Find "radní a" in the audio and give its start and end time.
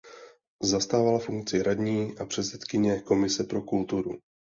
1.63-2.25